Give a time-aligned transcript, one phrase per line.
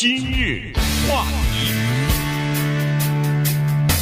[0.00, 0.72] 今日
[1.06, 1.74] 话题，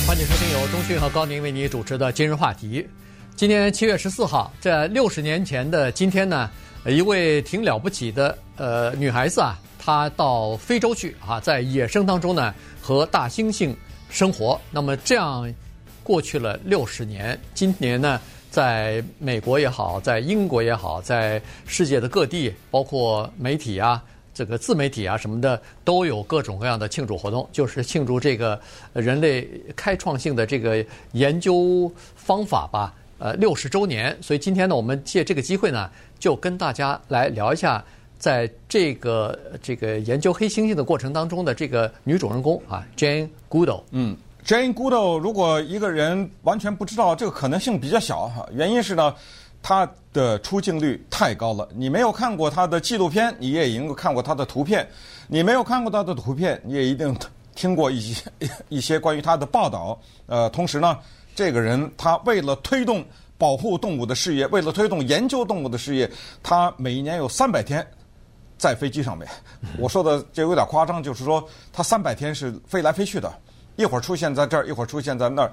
[0.07, 2.87] 欢迎收听由钟迅和高宁为你主持的今日话题。
[3.35, 6.49] 今天七月十四号，在六十年前的今天呢，
[6.87, 13.75] 一位挺了不起的呃女孩子啊，她到非洲去啊，在野生当中呢和大猩猩
[14.09, 14.57] 生活。
[14.71, 15.53] 那么这样
[16.05, 18.21] 过去了六十年，今年呢，
[18.53, 24.01] 在美国也好，在英国也好，在世界的各地，包括媒体啊。
[24.39, 28.57] 这个自媒体啊什么的都有各种各样的庆祝活动，就是庆祝这个
[28.93, 34.17] 人类开创性的这个研究方法吧，呃，六十周年。
[34.23, 37.85] 所以今天呢，我们借这个机会呢，就跟大家来聊一下，
[38.17, 43.83] 在这个这个研究黑猩猩的过程当中的这个女主人公啊，Jane Goodall。
[43.91, 44.17] 嗯
[44.47, 48.31] ，Jane Goodall，如果一个人完全不知道，这个可能性比较小。
[48.53, 49.13] 原因是呢。
[49.69, 54.83] 他的出镜率太高了，你没有看过他的纪录片，你也已经看过他的图片；
[55.27, 57.15] 你没有看过他的图片，你也一定
[57.55, 58.33] 听过一些
[58.71, 60.01] 一些关于他的报道。
[60.25, 60.97] 呃，同时呢，
[61.35, 63.05] 这个人他为了推动
[63.37, 66.11] 保护动物的事业，为了推动研究动物的事业，
[66.43, 67.87] 他每一年有三百天
[68.57, 69.29] 在飞机上面。
[69.79, 73.31] 我说的这有点夸张，就是说他三百天是飞来飞去的，
[73.77, 75.53] 一会儿出现在这儿，一会儿出现在那儿。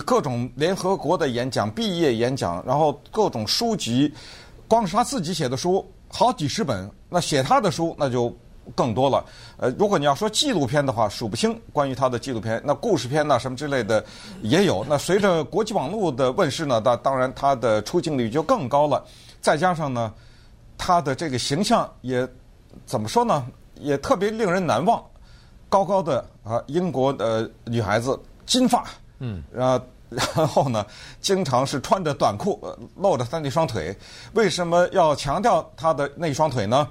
[0.00, 4.12] 各种联合国的演讲、毕业演讲，然后各种书籍，
[4.66, 8.34] 光是他自己写的书好几十本，那写他的书那就
[8.74, 9.24] 更多了。
[9.58, 14.04] 呃，如果你要说纪录片的话，数不清关于他的纪录片，那故事片呐什么之类的
[14.42, 14.84] 也有。
[14.88, 19.04] 那随着国际网络的问世呢，那当然他的出镜率就更高了。
[19.40, 20.12] 再加上呢，
[20.78, 22.26] 他的这个形象也
[22.86, 25.02] 怎么说呢，也特别令人难忘。
[25.68, 28.84] 高高的啊，英国的女孩子，金发。
[29.18, 30.84] 嗯，然后然后呢，
[31.20, 32.60] 经常是穿着短裤，
[32.96, 33.96] 露着他那双腿。
[34.34, 36.88] 为什么要强调他的那双腿呢？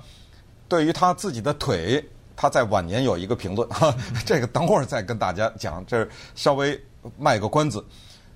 [0.67, 2.03] 对于他自己的腿，
[2.35, 6.81] 他在晚年有一个评论，哈， 这个等会儿再跟大家讲，这稍微
[7.17, 7.85] 卖个关子。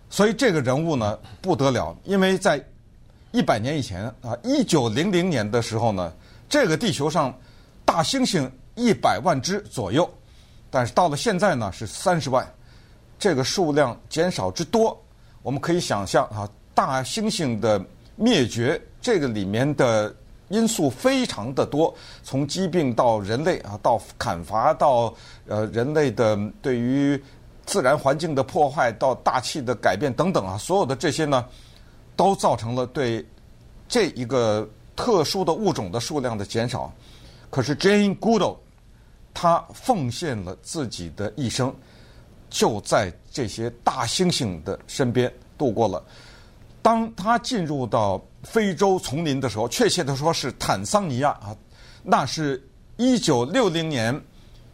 [0.10, 2.64] 所以这个人物呢不得了，因为在
[3.32, 6.14] 一百年以前啊，一九零零年的时候呢，
[6.48, 7.34] 这个地球上
[7.84, 10.10] 大猩猩一百万只左右，
[10.70, 12.48] 但是到了现在呢是三十万。
[13.20, 14.98] 这个数量减少之多，
[15.42, 17.84] 我们可以想象啊，大猩猩的
[18.16, 20.16] 灭绝，这个里面的
[20.50, 25.14] 因素非常的多，从疾病到人类啊，到砍伐，到
[25.48, 27.22] 呃人类的对于
[27.66, 31.46] 自然环境的破坏，到大气的改变等等啊，所有的这些呢，
[32.16, 33.26] 都造成了对
[33.90, 36.94] 这一个特殊的物种的数量的减少。
[37.50, 38.58] 可是 Jane Goodall，
[39.34, 41.74] 她奉献了自己的一生。
[42.50, 46.04] 就在这些大猩猩的身边度过了。
[46.82, 51.56] 当他进入到非洲丛林的时候，确切的说是坦桑尼亚啊，
[52.02, 52.66] 那是
[52.96, 54.20] 一九六零年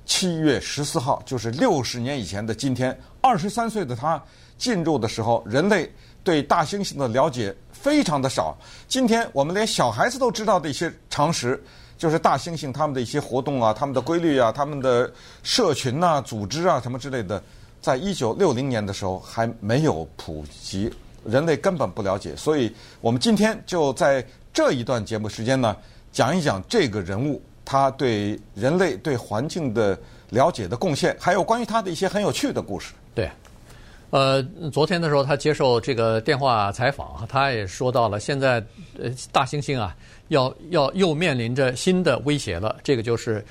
[0.05, 2.95] 七月十四号，就是六十年以前的今天。
[3.19, 4.21] 二十三岁的他
[4.57, 5.91] 进入的时候，人类
[6.23, 8.55] 对大猩猩的了解非常的少。
[8.87, 11.61] 今天我们连小孩子都知道的一些常识，
[11.97, 15.11] 就是大猩猩他们的一些活动啊、他们的规律啊、他们的
[15.41, 17.41] 社群呐、组织啊什么之类的。
[17.83, 20.89] 在一九六零年的时候还没有普及，
[21.25, 25.75] 人类根本不了解，所以我们今天就在这一段节目时间呢，
[26.09, 29.99] 讲一讲这个人物他对人类对环境的
[30.29, 32.93] 了解的贡献，还有关于他的一些很有趣的故事。
[33.13, 33.29] 对，
[34.11, 34.41] 呃，
[34.71, 38.63] 昨天的时候他接受这个电话采访，他也说到了现在
[38.97, 39.93] 呃大猩猩啊
[40.29, 43.43] 要要又面临着新的威胁了，这个就是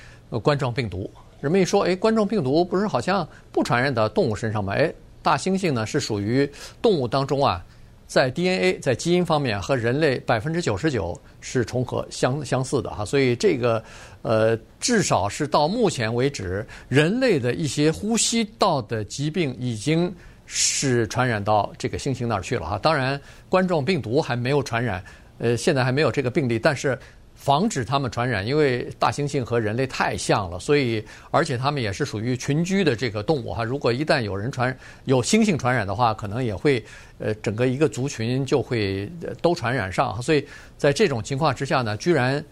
[0.43, 1.11] 冠状病毒。
[1.43, 4.75] 人们一说，哎，冠状病毒不是好像不传染到动物身上吗？
[4.75, 6.49] 哎，大猩猩呢是属于
[6.81, 7.61] 动物当中啊，
[8.07, 13.83] 在 DNA 在基因方面和人类百分之九十九是重合相相似的哈，所以这个
[14.23, 20.15] 呃，至少是到目前为止，人类的一些呼吸道的疾病已经
[20.47, 22.79] 是传染到这个猩猩那儿去了哈。
[22.79, 25.03] 当然，冠状病毒还没有传染，
[25.39, 26.97] 呃，现在还没有这个病例，但是。
[27.43, 33.65] 防止它们传染，因为大猩猩和人类太像了，所以而且它们也是属于群居的这个动物哈。
[33.65, 36.81] 如果一旦有人传有猩猩传染的话，可能也会
[37.19, 39.11] 呃整个一个族群就会
[39.41, 40.23] 都传染上。
[40.23, 40.47] 所以
[40.79, 42.45] 在这种情况之下呢，居然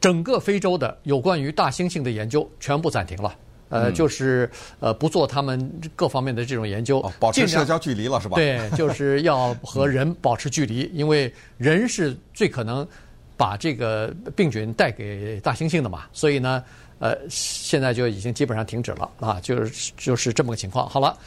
[0.00, 3.34] 整个非洲的有关于大猩猩的研究全部暂停了，
[3.70, 4.48] 呃，就是
[4.78, 8.36] 呃不做他们各方面的这种研究，保持社交距离了是吧？
[8.36, 12.86] 对，就是要和人保持距离，因为人是最可能。
[13.42, 16.62] 把这个病菌带给大猩猩的嘛，所以呢，
[17.00, 20.88] 呃，现在就已经基本上停止了啊，就是就是这么个情况。
[20.88, 21.18] 好了，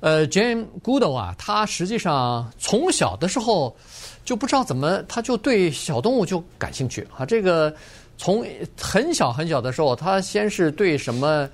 [0.00, 3.76] 呃，Jane Goodall 啊，他实际上从小的时候
[4.24, 7.26] 就不知道怎么，他就对小动物就感兴趣啊。
[7.26, 7.74] 这个
[8.16, 8.46] 从
[8.80, 11.46] 很小很小的时候，他先是对什么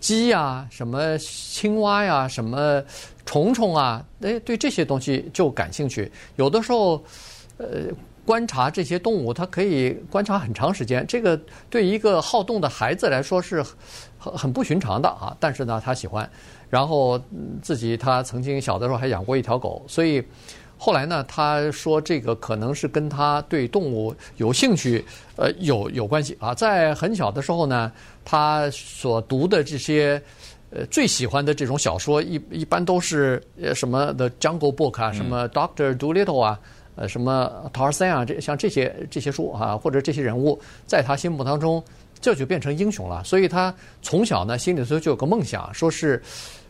[0.00, 2.82] 鸡呀、什么青蛙呀、什么
[3.26, 6.10] 虫虫啊，哎，对这些东西就感兴趣。
[6.36, 7.04] 有的时候，
[7.58, 7.66] 呃，
[8.24, 11.06] 观察这些动物，他可以观察很长时间。
[11.06, 11.38] 这个
[11.68, 13.62] 对一个好动的孩子来说是
[14.18, 15.36] 很很不寻常的啊。
[15.38, 16.28] 但是呢，他喜欢。
[16.70, 17.20] 然后
[17.62, 20.22] 自己他曾经小的时候还养过一条狗，所以。
[20.76, 25.02] 后来呢，他说这个可能是跟他对动物有兴趣，
[25.36, 26.52] 呃，有有关系啊。
[26.52, 27.90] 在很小的时候呢，
[28.24, 30.20] 他所读的这些，
[30.70, 36.58] 呃，最喜欢的这种小说，一一般都是呃什么《The Jungle Book》啊，什么《Doctor Dolittle》啊，
[36.96, 41.82] 呃，什么《Tarzan》啊，这像这些这些书啊，或者这些人物，在他心目当中，
[42.20, 43.22] 这就变成英雄了。
[43.24, 46.22] 所以他从小呢，心里头就有个梦想，说是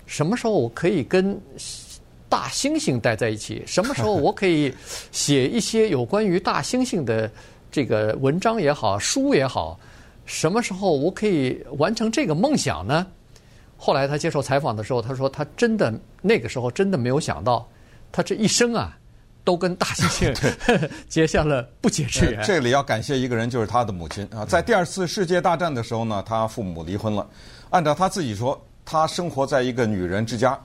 [0.06, 1.40] 什么时候我可以跟。
[2.26, 4.74] 大猩猩待在一起，什么时候我可以
[5.12, 7.30] 写一些有关于大猩猩的
[7.70, 9.78] 这个文章也好，书也好？
[10.24, 13.06] 什么时候我可以完成这个梦想呢？
[13.76, 17.68] 后来他接受采访的时候，他说他真的那个时候真的没有想到，
[18.10, 18.98] 他这一生啊
[19.44, 22.42] 都跟大猩猩 结 下了不解之缘。
[22.44, 24.44] 这里要感谢一个人，就是他的母亲啊。
[24.44, 27.28] 在第二次世界大战的时候呢，他父母离婚了。
[27.70, 30.58] 按照他自己说，他生活在一个女人之家，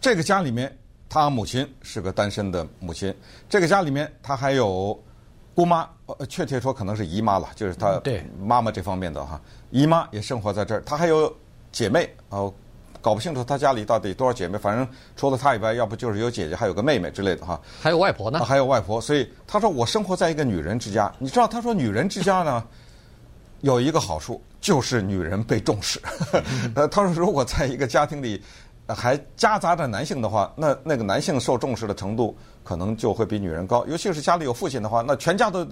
[0.00, 0.70] 这个家里面。
[1.08, 3.14] 他母亲是个单身的母亲，
[3.48, 5.00] 这个家里面他还有
[5.54, 8.02] 姑妈，呃，确切说可能是姨妈了，就是他
[8.42, 9.40] 妈妈这方面的哈，
[9.70, 10.82] 姨妈也生活在这儿。
[10.84, 11.32] 他还有
[11.70, 12.52] 姐妹，哦，
[13.06, 17.60] 搞不清楚他家里到底多少姐妹，反正除了他以外，要不就是有姐姐，还有个妹妹之类的哈。
[17.80, 18.40] 还有外婆呢？
[18.44, 21.14] 还有外婆，所以他说我生活在一个女人之家。
[21.20, 22.64] 你知道，他说女人之家呢，
[23.60, 26.00] 有一个好处就是女人被重视。
[26.74, 28.42] 呃， 他说如果在一个家庭里。
[28.88, 33.84] 还夹杂着男性的话，那那个男性受重视的程度可能就会比女人高。
[33.86, 35.66] 尤其是家里有父亲的话，那全家都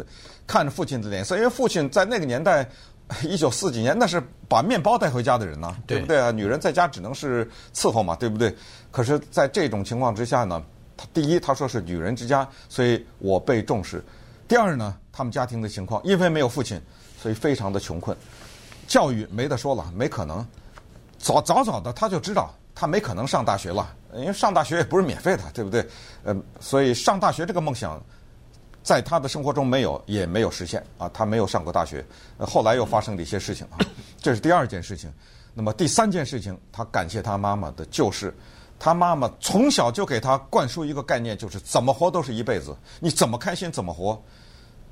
[0.48, 2.68] 看着父亲的脸色，因为父亲在那个年代，
[3.22, 6.30] 一九四几年，那是把面包带回家的人呐，对不对啊？
[6.30, 8.54] 女人在家只能是伺候嘛，对不对？
[8.90, 10.62] 可是，在这种情况之下呢，
[10.96, 13.98] 他第一他说是女人之家，所以我被重视；
[14.48, 16.80] 第二呢，他们家庭的情况，因为没有父亲，
[17.20, 18.16] 所以非常的穷困，
[18.86, 20.46] 教育没得说了，没可能。
[21.18, 22.54] 早早早的他就知道。
[22.76, 25.86] 他没可能上大学了，因为上大学也不是免费的，对不对？
[26.24, 28.02] 呃，所以上大学这个梦想，
[28.84, 31.10] 在他的生活中没有，也没有实现啊。
[31.12, 32.04] 他没有上过大学，
[32.38, 33.78] 后来又发生了一些事情啊。
[34.22, 35.12] 这是第二件事情。
[35.54, 38.32] 那么第三件事情，他感谢他妈妈的就是，
[38.78, 44.22] 他妈妈从小就给他灌输一个概念，就是怎么活都是一辈子，你怎么开心怎么活。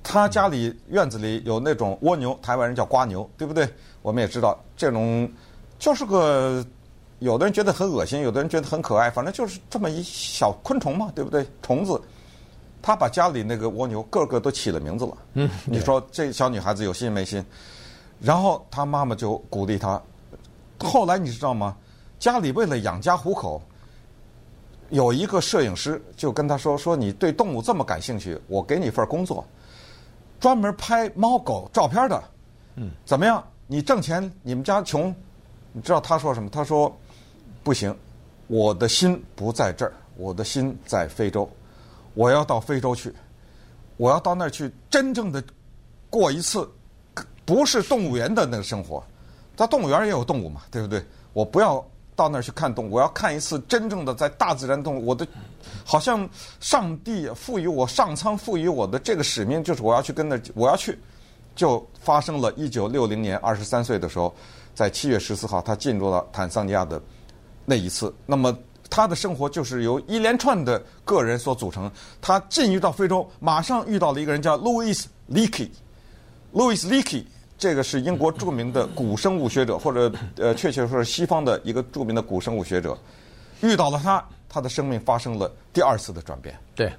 [0.02, 3.68] 他家里院子里有那种蜗牛，台湾人叫瓜牛，对不对？
[4.00, 5.30] 我们也知道这种
[5.78, 6.64] 就是个。
[7.18, 11.46] 有的人觉得很恶心，有的人觉得很可爱，反正就是这么一小昆虫嘛，对不对？
[11.62, 12.02] 虫子，
[12.82, 15.16] 他把家里那个蜗牛个个都起了名字了。
[15.34, 17.44] 嗯，你说这小女孩子有心没心？
[18.20, 20.02] 然后他妈妈就鼓励他。
[20.78, 21.76] 后来你知道吗？
[22.18, 23.62] 家里为了养家糊口，
[24.90, 29.44] 有一个摄影师就跟他说：“说你对动物这么感兴趣，我给你一份工作，
[30.40, 32.22] 专门拍猫狗照片的。
[32.74, 33.42] 嗯，怎么样？
[33.66, 34.30] 你挣钱？
[34.42, 35.14] 你们家穷？
[35.72, 36.50] 你知道他说什么？
[36.50, 36.92] 他说。”
[37.64, 37.96] 不行，
[38.48, 41.48] 我的心不在这儿，我的心在非洲，
[42.14, 43.12] 我要到非洲去，
[43.96, 45.42] 我要到那儿去真正的
[46.10, 46.68] 过一次
[47.44, 49.02] 不是动物园的那个生活。
[49.56, 51.04] 在动物园也有动物嘛，对不对？
[51.32, 51.84] 我不要
[52.16, 55.06] 到那儿去看动物，我要看一次真正的在大自然动物。
[55.06, 55.26] 我的
[55.84, 56.28] 好像
[56.60, 60.98] 上帝赋予我上苍赋予我的这个使命，就是我要去跟那儿，我要去。
[61.54, 64.34] 就发生了一九六零年二十三岁的时候，
[64.74, 66.98] 在七月十四号，他进入了坦桑尼亚的。
[67.66, 68.56] 那一次，那么
[68.94, 71.90] 他的生活就是由一连串的个人所组成。
[72.20, 75.70] 他进入到非洲，马上遇到了一个人叫 Louis Leakey。
[76.52, 77.24] Louis Leakey
[77.56, 82.94] 这个是英国著名的古生物学者，或者呃，确切说是西方的一个著名的古生物学者。
[83.62, 86.54] 遇到了他，他的生命发生了第二次的转变。
[86.74, 86.92] 对。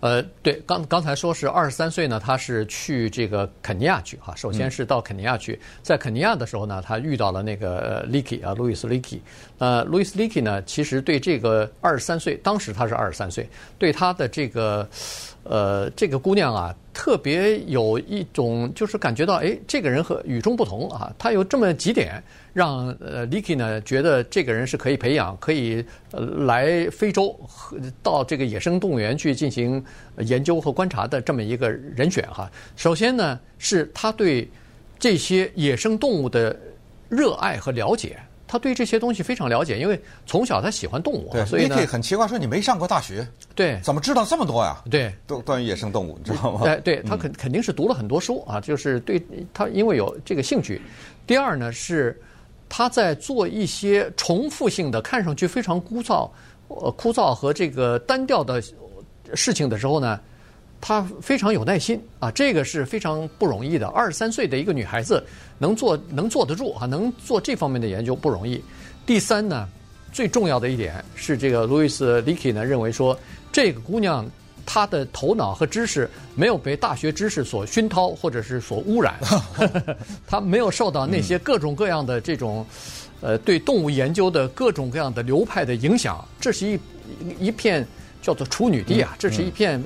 [0.00, 4.34] 呃，对，刚刚才说是二十三岁呢，他是去这个肯尼亚去哈。
[4.36, 9.20] 首先是到肯尼亚去，在肯尼亚的时候呢，他遇到了那个 Leakey 啊，路易斯·利基。
[9.58, 14.88] 呃，路易斯·利基呢，其实对这个二十三岁，当时他是二十三岁，对他的这个。
[15.48, 21.10] 呃，这个姑娘啊，特别有一种就是感觉到，哎，这个人和与众不同啊。
[21.18, 29.82] 她有这么几点，让呃 Licky 呢觉得这个人是可以培养，可以呃来非洲和到这个野生动物园去进行
[30.18, 32.50] 研究和观察的这么一个人选哈。
[32.76, 34.46] 首先呢，是他对
[34.98, 36.54] 这些野生动物的
[37.08, 43.24] 热爱和了解，他对这些东西非常了解，因为从小他喜欢动物，对，所以呢，很奇怪，说你没上过大学，
[43.54, 44.82] 对，怎么知道这么多呀？
[44.90, 46.62] 对，都关于野生动物，你知道吗？
[46.64, 50.80] 对，对他肯肯定是读了很多书啊，就是对他因为有这个兴趣。
[51.26, 52.18] 第二呢是
[52.68, 56.28] 他在做一些重复性的、看上去非常枯燥、
[56.68, 58.60] 呃枯燥和这个单调的
[59.34, 60.18] 事情的时候呢。
[60.80, 63.88] 她非常有耐心啊，这个是非常不容易的。
[63.88, 65.22] 二十三岁的一个女孩子
[65.58, 68.62] 能做能坐得住啊，能做这方面的研究不容易。
[69.04, 69.68] 第三呢，
[70.12, 73.18] 最重要的一点是，这个 Louise Leakey 呢认为说，
[73.50, 74.24] 这个姑娘
[74.64, 79.14] 她的头脑和知识没有被大学知识所熏陶或者是所污染，
[80.28, 82.64] 她没有受到那些各种各样的这种
[83.20, 86.24] 呃对动物研究的各种各样的流派的影响。
[86.40, 86.78] 这是一
[87.40, 87.84] 一片
[88.22, 89.82] 叫做处女地啊，这是一片。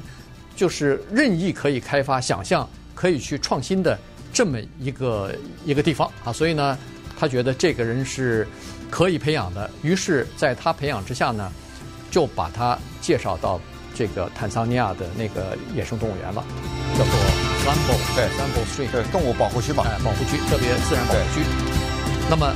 [0.54, 3.99] 就是任意可以开发、想象可以去创新的
[4.32, 6.78] 这么一个一个地方啊，所以呢，
[7.18, 8.47] 他觉得这个人是
[8.90, 9.71] 可以培养的。
[9.82, 11.50] 于是，在他培养之下呢，
[12.11, 13.61] 就把他介绍到
[13.94, 16.44] 这个坦桑尼亚的那个野生动物园了，
[16.97, 17.14] 叫做
[17.62, 21.44] Tsavo 对 Tsavo Stream 对动物保护区吧，哎，保护区，特别自然保护区。
[22.30, 22.54] 那么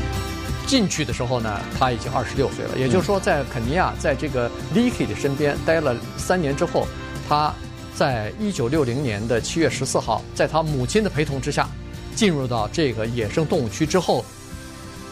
[0.66, 6.86] 进去的时候呢，他已经二十六岁了，也就是说，在肯尼亚，在这个 Leakey 的身边待了三年之后，
[7.28, 7.52] 他。
[7.96, 11.66] 在一九六零年的七月十四号，在他母亲的陪同之下，
[12.14, 14.22] 进入到这个野生动物区之后，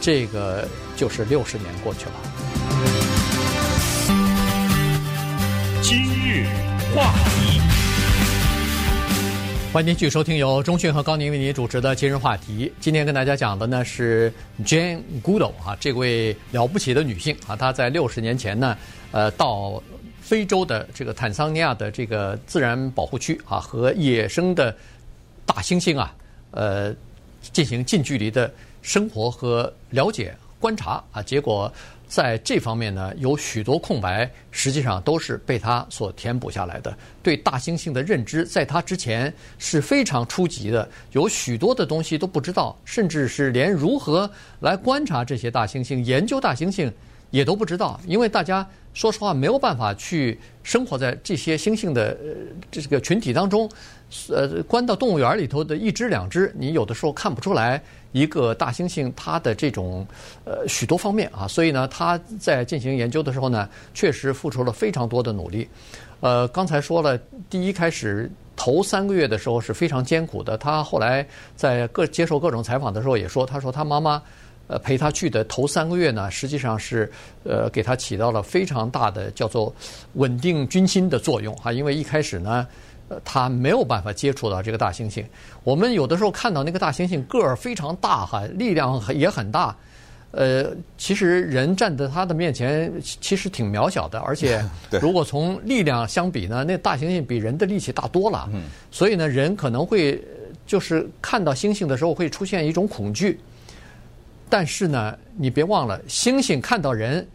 [0.03, 2.13] 这个就是六十年过去了。
[5.81, 6.47] 今日
[6.95, 7.59] 话题，
[9.73, 12.67] 欢迎继续收听由中讯和高宁为您主持的《今日话题》。
[12.81, 14.31] 今天跟大家讲的呢是
[14.63, 18.77] Jane Goodall 啊，这位了不起的女性啊，她在六十年前呢，
[19.11, 19.83] 呃，到。
[20.25, 24.75] 非洲的这个坦桑尼亚的这个自然保护区啊，和野生的
[25.45, 26.17] 大猩猩啊，
[26.53, 26.95] 呃，
[27.53, 28.51] 进行近距离的
[28.81, 31.71] 生活和了解观察啊，结果
[32.09, 36.97] 在这方面呢，有许多空白，实际上都是被他所填补下来的。
[37.23, 46.91] 对大猩猩的认知，在他之前是非常初级的，有许多的东西都不知道，甚至是连如何来观察这些大猩猩、研究大猩猩
[47.35, 48.65] 也都不知道，因为大家。
[48.95, 52.17] 说实话，没有办法去生活在这些猩猩的
[52.71, 53.69] 这个群体当中，
[54.29, 60.07] 呃，关到动物园里头的一只两只，你有的时候看不出来一个大猩猩它的这种
[60.45, 65.69] 呃许多方面啊，所以呢，他在进行研究的时候呢，确实付出了非常多的努力。
[66.21, 67.19] 呃，刚才说了，
[67.51, 71.27] 第一开始头三个月的时候是非常艰苦的，他后来
[71.57, 74.23] 在各接受各种采访的时候也说，他说他妈妈。
[74.67, 77.11] 呃，陪他去的头三个月呢，实际上是
[77.45, 79.75] 呃给他起到了非常大的叫做
[80.15, 81.73] 稳定军心的作用哈。
[81.73, 82.67] 因为一开始呢，
[83.09, 85.25] 呃，他没有办法接触到这个大猩猩。
[85.63, 89.77] 我们有的时候看到那个大猩猩个儿非常大哈，力量也很大。
[90.37, 90.67] 呃，
[90.99, 94.19] 其实人站在他的面前，其实挺渺小的。
[94.19, 94.61] 而且，
[95.01, 98.51] 如果从力量相比呢，那大猩猩比人的力气大多了。
[98.91, 100.21] 所以呢，人可能会
[100.67, 103.39] 就是看到猩猩的时候会出现一种恐惧。
[104.49, 107.27] 但是呢，你别忘了，猩猩看到人，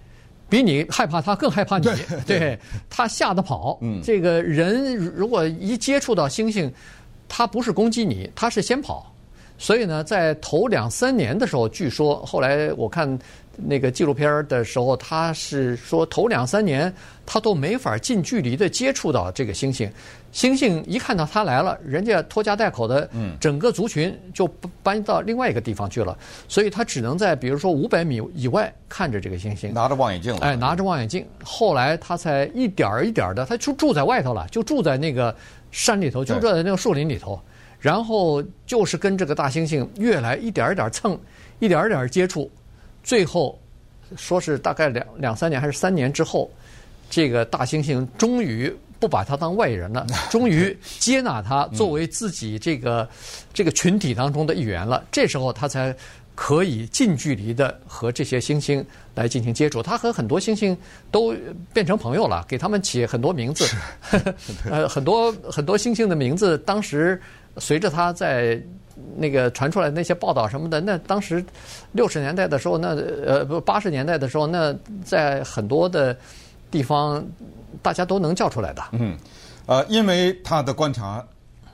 [0.48, 1.84] 比你害怕它更害怕你。
[1.84, 3.78] 对，对，它吓得跑。
[3.82, 6.72] 嗯，这个人如果一接触到猩猩，
[7.28, 9.14] 它不是攻击你，它是先跑。
[9.60, 13.20] 所以呢，在头两三年的时候，据说后来我看。
[13.62, 16.94] 那个纪录片的时候，他是说头两三年
[17.26, 19.92] 他都没法近距离的接触到这个猩猩，
[20.32, 24.48] 猩猩一看到他来了，人家拖家带口的，整个族群就
[24.82, 35.36] 搬到另外一个地方去了，所以他只能在比如说五百米以外看着这个猩猩，拿着望远镜，哎，拿着望远镜，后来他才一点儿一点儿的，他就住在外头了，就住在那个
[35.70, 37.38] 山里头，就住在那个树林里头，
[37.80, 41.20] 然后就是跟这个大猩猩越来一点一点蹭，
[41.60, 42.50] 一点一点接触。
[43.04, 43.58] 最后，
[44.18, 46.52] 说是大概两两三年还是三年之后，
[47.10, 53.08] 这个大猩猩终于不把它当外人了， 终于接纳他作为自己这个
[53.54, 55.04] 这个群体当中的一员了。
[55.12, 55.96] 这时候他才
[56.36, 58.84] 可以近距离的和这些猩猩
[59.16, 59.82] 来进行接触。
[59.82, 60.76] 他和很多猩猩
[61.12, 61.34] 都
[61.74, 63.66] 变成朋友了，给他们起很多名字，
[64.70, 67.22] 呃，很多很多猩猩的名字，当时
[67.60, 68.62] 随着他在。
[69.16, 71.44] 那个传出来那些报道什么的，那当时
[71.94, 72.90] 六十年代的时候，那
[73.26, 74.76] 呃不八十年代的时候，那
[75.06, 76.16] 在很多的
[76.70, 77.26] 地方，
[77.82, 78.84] 大家都能叫出来的。
[78.92, 79.18] 嗯，
[79.68, 81.26] 呃，因为他的观察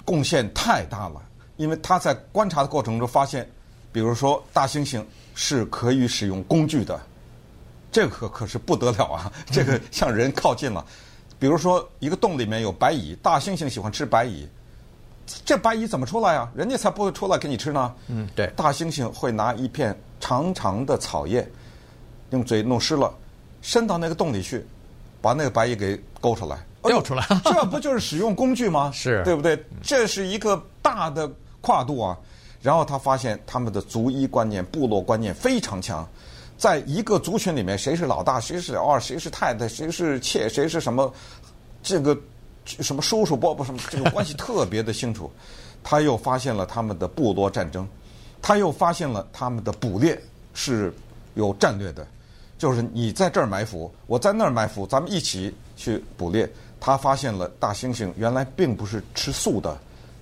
[0.06, 1.20] 贡献太大了，
[1.58, 3.50] 因为他在观察的过程中发现，
[3.92, 7.02] 比如说大猩猩是可以使用工具的，
[7.92, 9.32] 这个可可是不得了啊！
[9.50, 10.86] 这个向人靠近了。
[11.40, 14.48] 比如说一个洞里面有白蚁，大猩猩喜欢吃白蚁。
[15.44, 16.52] 这白蚁怎么出来啊？
[16.56, 17.94] 人家才不会出来给你吃呢。
[18.08, 18.48] 嗯，对。
[18.56, 21.48] 大猩猩会拿一片长长的草叶，
[22.30, 23.14] 用嘴弄湿了，
[23.62, 24.66] 伸到那个洞里去，
[25.22, 27.26] 把那个白蚁给勾出来，掉出来。
[27.44, 28.92] 这不就是使用工具吗？
[28.94, 29.58] 是，对不对？
[29.82, 31.30] 这是一个大的
[31.62, 32.18] 跨度啊。
[32.62, 36.08] 然后他发现他们的族医观念、部落观念非常强，
[36.58, 41.14] 在一个族群里面，谁是老大，谁是老二，谁是太太，谁是妾，谁是什么，
[41.84, 42.18] 这个
[42.66, 45.32] 什么叔叔伯伯什么，这个关系特别的清楚。
[45.84, 47.88] 他又发现了他们的部落战争，
[48.42, 50.20] 他又发现了他们的捕猎
[50.54, 50.92] 是
[51.36, 52.08] 有战略的，
[52.58, 56.50] 就是你在这儿埋伏，我在那儿埋伏，咱们一起去捕猎。
[56.80, 59.78] 他发现了大猩猩原来并不是吃素的，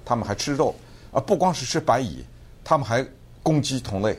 [0.06, 0.76] 他们还吃肉，
[1.12, 2.24] 而不光是吃白蚁，
[2.64, 3.06] 他们还
[3.42, 4.18] 攻击同类，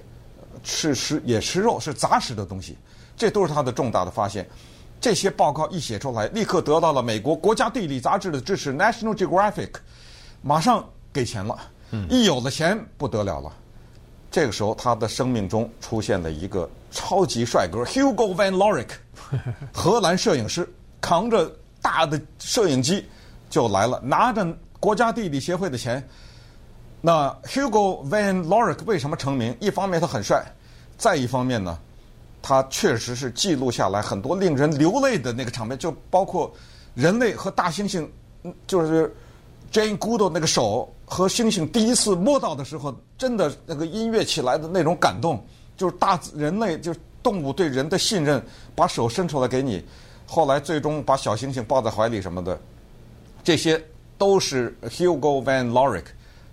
[0.62, 2.76] 吃吃也吃肉，是杂食的东西。
[3.16, 4.46] 这都是他的重大的发现。
[5.04, 9.72] 这些报告一写出来，立刻得到了美国国家地理杂志的支持，National Geographic
[10.40, 10.82] 马上。
[11.12, 11.56] 给钱了，
[12.08, 13.52] 一有了钱不得了了。
[14.30, 18.88] 这个时候，他的生命中出现了一个超级帅哥 Hugo Van Lorik，
[19.74, 20.66] 荷兰摄影师，
[21.02, 23.06] 扛着大的摄影机
[23.50, 26.02] 就来了，拿着国家地理协会的钱。
[27.02, 29.54] 那 Hugo Van Lorik 为什么成名？
[29.60, 30.42] 一方面他很帅，
[30.96, 31.78] 再一方面呢，
[32.46, 36.52] 他确实是记录下来很多令人流泪的那个场面，就包括
[36.94, 38.06] 人类和大猩猩，
[38.66, 39.10] 就是。
[39.72, 45.44] Jane Goodall 那个手和猩猩第一次摸到的时候，真的那个音乐起来的那种感动，
[45.76, 48.40] 就是大人类就是动物对人的信任，
[48.76, 49.84] 把手伸出来给你，
[50.28, 52.56] 后来最终把小猩猩抱在怀里什么的，
[53.42, 53.82] 这些
[54.16, 56.04] 都是 Hugo Van Lorik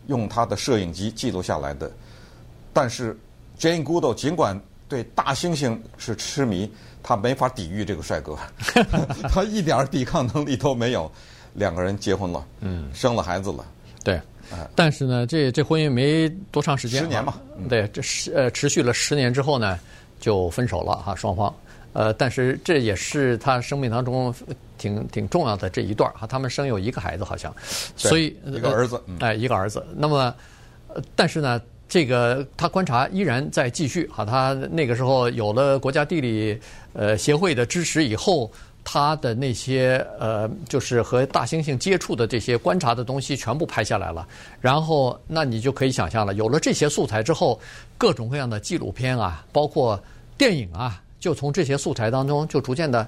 [0.08, 1.92] 用他的摄影机记录下来的。
[2.74, 3.16] 但是
[3.60, 4.60] Jane Goodall 尽管
[4.92, 6.70] 对大猩猩是痴迷，
[7.02, 8.38] 他没法抵御这个帅哥，
[9.32, 11.10] 他一点抵抗能力都没有。
[11.54, 13.66] 两个人结婚了，嗯，生了孩子了，
[14.06, 14.18] 对，
[14.74, 19.78] 但是呢，这这婚姻没多长时间，十年嘛，对，这十呃持续了十年之后呢，
[20.22, 21.54] 就分手了哈，双方，
[21.92, 24.34] 呃，但是这也是他生命当中
[24.78, 27.54] 挺挺重要的这一段哈，他们生有一个孩子好像，
[27.98, 30.34] 所以一个儿子，哎，一个儿子，那么，
[31.18, 36.58] 但是呢，这个他观察依然在继续哈，他那个时候有了国家地理
[36.94, 38.50] 呃协会的支持以后。
[38.84, 44.28] 他的那些呃，就是和大猩猩接触的这些观察的东西全部拍下来了，
[44.60, 47.60] 然后那你就可以想象了，有了这些素材之后，
[47.96, 50.04] 各种各样的纪录片啊，包括
[50.36, 53.08] 电影啊，就从这些素材当中就逐渐的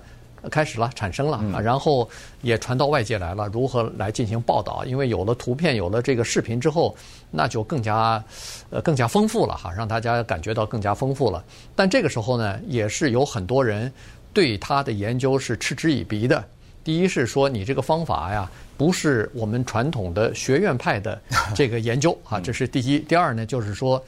[0.49, 2.09] 开始了产生了，啊，然后
[2.41, 4.83] 也传到外界来了，如何来进行报道？
[4.85, 6.95] 因为有了图片，有了这个视频之后，
[7.31, 8.23] 那就更加
[8.69, 11.43] 呃更加丰富了哈，让大家感觉到更加丰富了。
[11.75, 13.91] 但这个时候呢，也是有很多人。
[14.33, 16.43] 对他的研究是嗤之以鼻的。
[16.83, 21.21] 第一是说，你这个方法呀，不是我们传统的学院派的
[21.53, 22.97] 这个研究啊，这是第一。
[22.97, 24.03] 第二呢，就是说，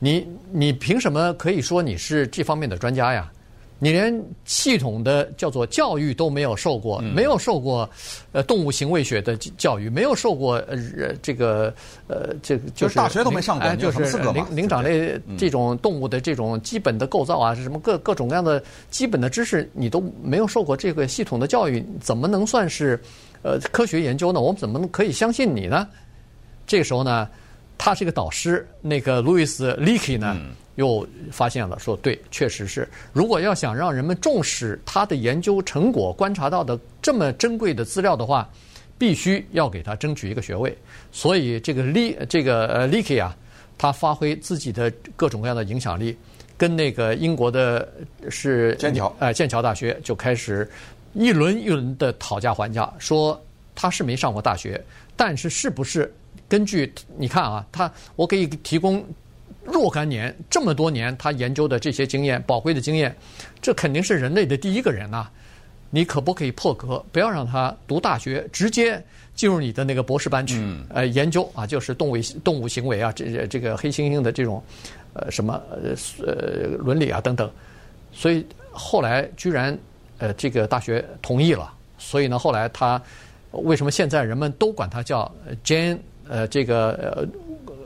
[0.00, 3.30] 你你凭什么可以说你是这方面的专家呀？
[3.82, 7.88] 你连系统的叫做教育都没有受过，没有受过
[8.30, 10.76] 呃动物行为学的教育，没有受过呃
[11.22, 11.72] 这个
[12.06, 23.00] 呃这个就是大学都没上过，就是灵灵长类这种动物的这种基本的构造啊，是什么各各种各样的基本的知识，你都没有受过这个系统的教育，怎么能算是
[23.40, 24.38] 呃科学研究呢？
[24.38, 25.88] 我们怎么可以相信你呢？
[26.66, 27.26] 这个时候呢，
[27.78, 30.36] 他是一个导师，那个 Louis Leakey 呢？
[30.80, 32.88] 又发现了，说对，确实是。
[33.12, 38.48] 如果要想让人们重视他的研究成果，观察到的这么珍贵的资料的话，
[38.96, 40.74] 必须要给他争取一个学位。
[41.12, 43.36] 所以这个利这个呃 Leakey 啊，
[43.76, 46.16] 他发挥自己的各种各样的影响力，
[46.56, 47.86] 跟那个英国的
[48.30, 50.66] 是剑桥呃剑桥大学就开始
[51.12, 53.38] 一轮一轮的讨价还价，说
[53.74, 54.82] 他是没上过大学，
[55.14, 56.10] 但是是不是
[56.48, 59.04] 根据你看啊，他我可以提供。
[59.64, 63.14] 若干年，这么多年，他研究的这些经验，宝贵的经验，
[63.60, 65.32] 这肯定是人类的第一个人呐、啊。
[65.92, 69.02] 你可不可以破格，不要让他读大学，直接
[69.34, 74.62] 进入你的那个博士班去，嗯、呃，研究啊，就是动物动物行为啊，这这个黑猩猩的这种，
[75.14, 75.60] 呃，什么
[76.24, 77.50] 呃伦理啊等等。
[78.12, 79.76] 所以后来居然
[80.18, 83.02] 呃这个大学同意了，所以呢，后来他
[83.50, 85.28] 为什么现在人们都管他叫
[85.64, 87.26] Jane 呃这个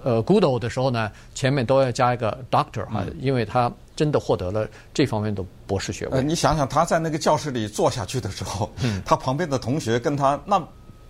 [0.05, 0.15] 呃。
[0.15, 6.19] 呃，Goodall 的时候呢，前面都要加一个 Doctor 哈、嗯，因为他真的获得了这方面的博士学位。
[6.19, 10.65] 呃，你想想他在那个教室里坐下去的时候，嗯、 他旁边的同学跟他那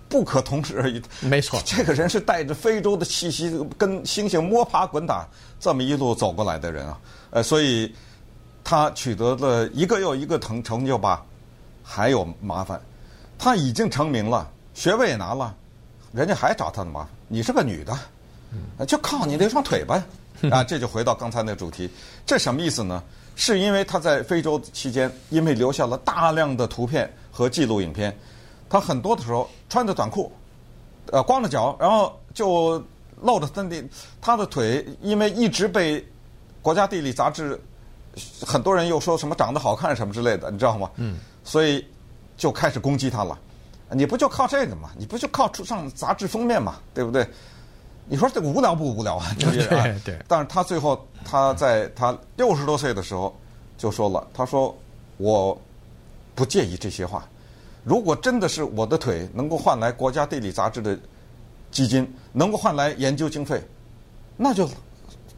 [0.09, 1.03] 不可同日而语。
[1.21, 5.29] 没错， 这个人是带着非洲的气息，跟猩猩摸爬滚打
[5.61, 6.99] 这么一路走过来的人啊。
[7.31, 7.93] 呃，所以
[8.63, 11.23] 他取得了一个又一个成成就吧，
[11.83, 12.81] 还有麻烦，
[13.39, 15.55] 他已经成名了，学位也拿了，
[16.13, 17.11] 人家还找他的麻烦。
[17.29, 17.93] 你是个女的。
[18.87, 20.05] 就靠你那双腿吧，
[20.51, 21.89] 啊，这就回到刚才那个主题，
[22.27, 23.03] 这什么意思呢？
[23.37, 28.17] 是因为他在非洲期间，因为留下了大量的图片和记录影片，
[28.69, 30.31] 他很多的时候穿着短裤，
[31.11, 32.83] 呃，光着脚，然后就
[33.21, 33.83] 露着身体，
[34.21, 36.07] 他的腿因为一直被
[36.63, 37.61] 国家地理杂志，
[38.47, 40.91] 很多人又说什么长得好看什么之类的，你知道吗？
[40.97, 41.19] 嗯。
[41.43, 41.85] 所以
[42.37, 43.39] 就开始攻击他了。
[43.91, 44.91] 你不就靠这个嘛？
[44.97, 46.77] 你不就靠出上杂志封面嘛？
[46.95, 47.29] 对不对？
[48.07, 49.35] 你说这个无聊不无聊啊？
[49.39, 50.19] 这 些对对。
[50.29, 53.35] 但是他最后他在他六十多岁的时候
[53.79, 54.77] 就说了，他说
[55.17, 55.59] 我
[56.35, 57.27] 不介意这些话。
[57.83, 60.99] 如果真的是我的腿能够换来国家地理杂志的
[61.71, 63.63] 基金，能够换来研究经费，
[64.37, 64.69] 那就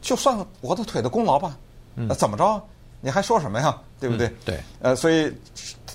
[0.01, 1.57] 就算我的腿的功劳吧。
[1.95, 2.13] 那。
[2.15, 2.61] 怎么着？
[2.99, 3.79] 你还说什么呀？
[3.99, 4.27] 对不对？
[4.27, 4.59] 嗯、对。
[4.81, 5.31] 呃，所以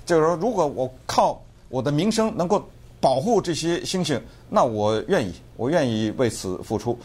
[0.06, 2.66] 就是说，如果我靠我的名声能够。
[3.02, 6.96] 保护这些猩猩，那我愿意，我愿意为此付出。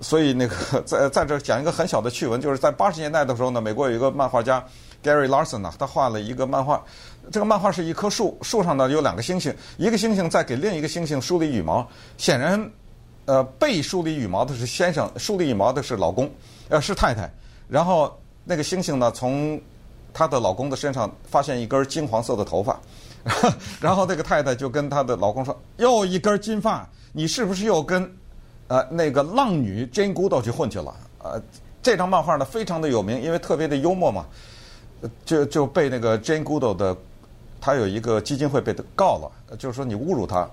[0.00, 4.64] 所以那个在在这讲一个很小的趣闻，就是在八十年代的时候呢，美国有一个漫画家
[5.02, 6.80] Gary Larson 呢，他画了一个漫画。
[7.30, 11.84] 这个漫画是一棵树，树上呢有两个猩猩，一个猩猩在给另一个猩猩梳理羽毛。
[12.18, 12.70] 显然，
[13.26, 16.30] 呃，被梳理羽毛的是先生，梳理羽毛的是老公，
[16.68, 17.28] 呃，是太太。
[17.68, 19.60] 然后那个猩猩呢，从
[20.12, 22.80] 她的老公的身上发现一根金黄色的头发。
[23.80, 28.10] 然后那个太太就跟她的老公说：“又一根金发，你是不是又跟，
[28.68, 31.40] 呃，那个浪女 Jane Goodall 去混去了？”呃，
[31.80, 34.26] 这张漫画呢非常的有名，因为特别的幽默嘛，
[35.24, 36.96] 就就被那个 Jane Goodall 的，
[37.60, 40.48] 他有一个基金会被告了，就是说你侮辱他。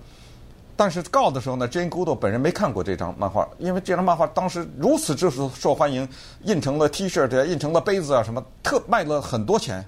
[0.76, 6.08] 但是告的时候呢，Jane Goodall 本人没看过这张漫画，因为这张漫画当时如此之受受欢迎，
[6.44, 9.84] 印成了 T 恤啊，印成了杯子啊，什么特卖了很多钱。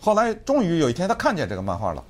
[0.00, 2.02] 后来终于有一天他看见这个漫画了。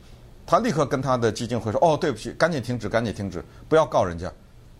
[0.46, 4.30] 他立刻跟他的基金会说：“哦，对不起，赶紧停止，赶紧停止，不要告人家。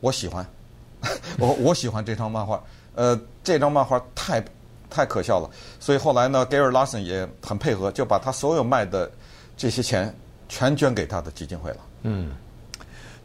[0.00, 0.46] 我喜欢，
[1.38, 2.62] 我我喜欢这张漫画。
[2.94, 4.44] 呃，这张漫画太
[4.90, 5.50] 太可笑了。
[5.81, 9.11] 所以后来呢，Gary Larson 也很配合，就把他所有卖的
[9.57, 10.14] 这些钱
[10.48, 12.31] 全捐给他的基金会了。”嗯。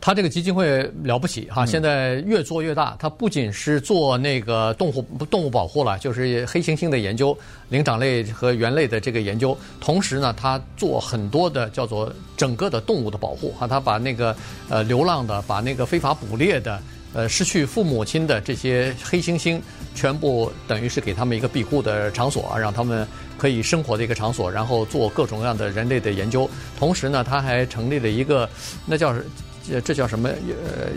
[0.01, 2.95] 他这个基金会了不起哈，现在越做越大。
[2.97, 13.67] 他不仅是做那个动物动物保护了，就是黑猩猩的研究、灵长类和猿类的这个研究，同时呢，他做很多的叫做整个的动物的保护哈。
[13.67, 14.33] 他把那个
[14.69, 16.81] 呃流浪的、把那个非法捕猎的、
[17.13, 19.59] 呃失去父母亲的这些黑猩猩，
[19.93, 23.05] 全部等于是给他们一个庇护的场所啊，让他们
[23.37, 26.49] 可以生活的一个场所，然后做各种各样的人类的研究。
[26.77, 28.49] 同时呢，他还成立了一个
[28.85, 29.13] 那叫。
[29.69, 30.29] 这这叫什么？
[30.29, 30.87] 呃，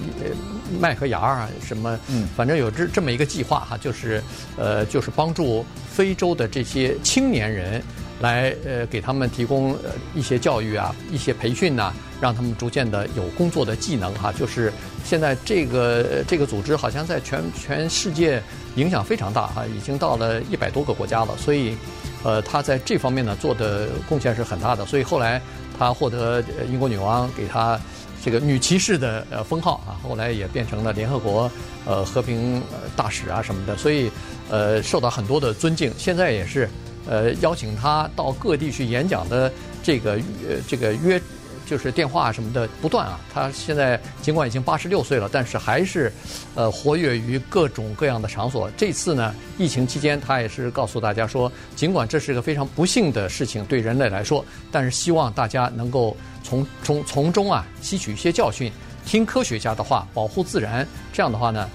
[0.81, 1.99] 麦和芽啊，什么？
[2.09, 4.23] 嗯，反正有这这么一个计划哈，就是
[4.57, 7.83] 呃，就是帮助非洲的这些青年人
[8.21, 14.33] 来呃，给他们提供呃一些教育啊，一些培训呐，让他们逐渐的有工作的技能哈。
[14.33, 14.73] 就是
[15.05, 18.43] 现在这个这个组织好像在全全世界
[18.77, 21.77] 影响非常大哈，已经到了一百多个国家了，所以
[22.25, 24.87] 呃，他在这方面呢做的贡献是很大的。
[24.87, 25.41] 所以后来
[25.79, 27.79] 他获得英国女王给他。
[28.25, 31.51] 这个女骑士的呃封号啊，后来也变成了联合国
[31.85, 32.63] 呃和平
[32.95, 34.11] 大使啊什么的，所以
[34.49, 35.93] 呃受到很多的尊敬。
[35.99, 36.69] 现在也是
[37.09, 40.13] 呃邀请她到各地去演讲的这个
[40.49, 41.21] 呃这个约。
[41.65, 46.13] 就是电话什么的不断啊，她现在尽管已经八十六岁了，但是还是，
[46.55, 48.69] 呃，活跃于各种各样的场所。
[48.77, 58.71] 这次呢，疫情期间，她也是告诉大家说，尽管这是个非常不幸的事情对人类来说，但是希望大家能够从从从中啊吸取一些教训，
[59.05, 60.87] 听科学家的话，保护自然。
[61.13, 61.69] 这样的话呢，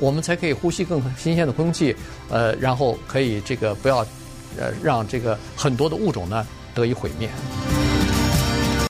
[0.00, 1.94] 我们才可以呼吸更新鲜的空气，
[2.28, 3.98] 呃，然后可以这个不要，
[4.58, 7.28] 呃，让这个很多的物种呢得以毁灭。